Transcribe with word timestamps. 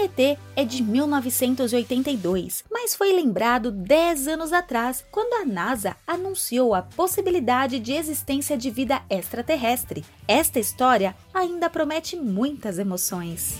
ET 0.00 0.38
é 0.54 0.64
de 0.64 0.82
1982, 0.82 2.64
mas 2.70 2.94
foi 2.94 3.12
lembrado 3.12 3.70
10 3.70 4.28
anos 4.28 4.52
atrás, 4.52 5.04
quando 5.10 5.42
a 5.42 5.44
NASA 5.44 5.96
anunciou 6.06 6.74
a 6.74 6.82
possibilidade 6.82 7.78
de 7.78 7.92
existência 7.92 8.56
de 8.56 8.70
vida 8.70 9.02
extraterrestre. 9.10 10.04
Esta 10.26 10.58
história 10.58 11.14
ainda 11.32 11.68
promete 11.68 12.16
muitas 12.16 12.78
emoções. 12.78 13.58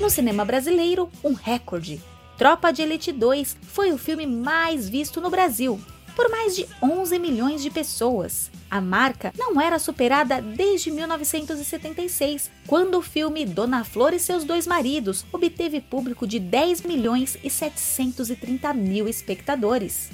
No 0.00 0.10
cinema 0.10 0.44
brasileiro, 0.44 1.10
um 1.22 1.32
recorde. 1.32 2.00
Tropa 2.36 2.72
de 2.72 2.82
Elite 2.82 3.12
2 3.12 3.56
foi 3.62 3.92
o 3.92 3.98
filme 3.98 4.26
mais 4.26 4.88
visto 4.88 5.20
no 5.20 5.30
Brasil, 5.30 5.80
por 6.14 6.30
mais 6.30 6.54
de 6.54 6.66
11 6.82 7.18
milhões 7.18 7.62
de 7.62 7.70
pessoas. 7.70 8.50
A 8.70 8.80
marca 8.80 9.32
não 9.38 9.60
era 9.60 9.78
superada 9.78 10.40
desde 10.40 10.90
1976, 10.90 12.50
quando 12.66 12.98
o 12.98 13.02
filme 13.02 13.44
Dona 13.44 13.84
Flor 13.84 14.12
e 14.12 14.18
seus 14.18 14.44
dois 14.44 14.66
maridos 14.66 15.24
obteve 15.32 15.80
público 15.80 16.26
de 16.26 16.38
10 16.38 16.82
milhões 16.82 17.36
e 17.42 17.50
730 17.50 18.72
mil 18.74 19.08
espectadores. 19.08 20.10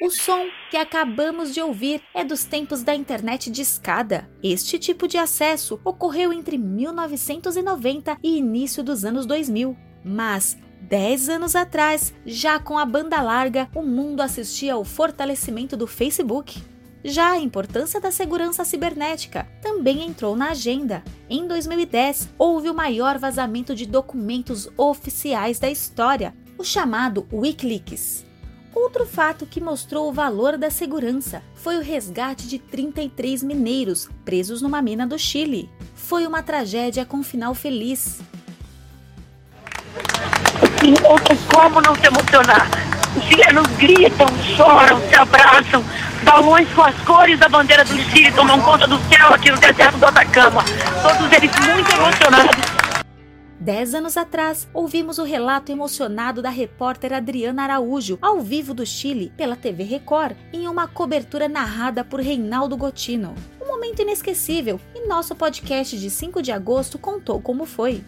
O 0.00 0.10
som 0.10 0.48
que 0.72 0.76
acabamos 0.76 1.54
de 1.54 1.62
ouvir 1.62 2.02
é 2.12 2.24
dos 2.24 2.44
tempos 2.44 2.82
da 2.82 2.96
internet 2.96 3.48
de 3.48 3.62
escada. 3.62 4.28
Este 4.42 4.76
tipo 4.76 5.06
de 5.06 5.16
acesso 5.16 5.80
ocorreu 5.84 6.32
entre 6.32 6.58
1990 6.58 8.18
e 8.20 8.36
início 8.36 8.82
dos 8.82 9.04
anos 9.04 9.24
2000. 9.24 9.76
Mas, 10.04 10.58
10 10.80 11.28
anos 11.28 11.54
atrás, 11.54 12.12
já 12.26 12.58
com 12.58 12.76
a 12.76 12.84
banda 12.84 13.22
larga, 13.22 13.70
o 13.72 13.82
mundo 13.82 14.20
assistia 14.20 14.74
ao 14.74 14.84
fortalecimento 14.84 15.76
do 15.76 15.86
Facebook. 15.86 16.60
Já 17.04 17.30
a 17.30 17.38
importância 17.38 18.00
da 18.00 18.10
segurança 18.10 18.64
cibernética 18.64 19.46
também 19.62 20.04
entrou 20.04 20.34
na 20.34 20.50
agenda. 20.50 21.04
Em 21.30 21.46
2010, 21.46 22.30
houve 22.36 22.68
o 22.68 22.74
maior 22.74 23.16
vazamento 23.16 23.76
de 23.76 23.86
documentos 23.86 24.68
oficiais 24.76 25.60
da 25.60 25.70
história, 25.70 26.34
o 26.58 26.64
chamado 26.64 27.28
Wikileaks. 27.32 28.33
Outro 28.74 29.06
fato 29.06 29.46
que 29.46 29.60
mostrou 29.60 30.08
o 30.08 30.12
valor 30.12 30.58
da 30.58 30.68
segurança 30.68 31.42
foi 31.54 31.76
o 31.76 31.80
resgate 31.80 32.48
de 32.48 32.58
33 32.58 33.44
mineiros 33.44 34.08
presos 34.24 34.60
numa 34.60 34.82
mina 34.82 35.06
do 35.06 35.16
Chile. 35.16 35.70
Foi 35.94 36.26
uma 36.26 36.42
tragédia 36.42 37.04
com 37.04 37.22
final 37.22 37.54
feliz. 37.54 38.20
Como 41.52 41.80
não 41.80 41.94
se 41.94 42.06
emocionar. 42.06 42.68
Os 43.16 43.22
chilenos 43.24 43.66
gritam, 43.78 44.26
choram, 44.56 45.00
se 45.08 45.14
abraçam. 45.14 45.84
Balões 46.24 46.68
com 46.74 46.82
as 46.82 46.96
cores 47.02 47.38
da 47.38 47.48
bandeira 47.48 47.84
do 47.84 47.96
Chile 48.10 48.32
tomam 48.32 48.60
conta 48.60 48.88
do 48.88 48.98
céu 49.08 49.28
aqui 49.32 49.50
no 49.50 49.58
deserto 49.58 49.98
do 49.98 50.06
Atacama. 50.06 50.64
Todos 51.00 51.32
eles 51.32 51.50
muito 51.60 51.92
emocionados. 51.92 52.73
Dez 53.64 53.94
anos 53.94 54.18
atrás, 54.18 54.68
ouvimos 54.74 55.16
o 55.16 55.24
relato 55.24 55.72
emocionado 55.72 56.42
da 56.42 56.50
repórter 56.50 57.14
Adriana 57.14 57.62
Araújo, 57.62 58.18
ao 58.20 58.38
vivo 58.42 58.74
do 58.74 58.84
Chile, 58.84 59.32
pela 59.38 59.56
TV 59.56 59.84
Record, 59.84 60.36
em 60.52 60.68
uma 60.68 60.86
cobertura 60.86 61.48
narrada 61.48 62.04
por 62.04 62.20
Reinaldo 62.20 62.76
Gotino. 62.76 63.34
Um 63.58 63.66
momento 63.66 64.02
inesquecível, 64.02 64.78
e 64.94 65.08
nosso 65.08 65.34
podcast 65.34 65.98
de 65.98 66.10
5 66.10 66.42
de 66.42 66.52
agosto 66.52 66.98
contou 66.98 67.40
como 67.40 67.64
foi. 67.64 68.04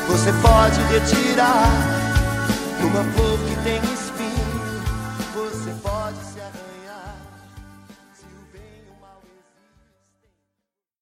Você 0.07 0.31
pode 0.41 0.79
retirar 0.83 1.67
uma 2.81 3.03
flor 3.03 3.37
que 3.39 3.63
tem 3.65 3.91
em 3.91 3.96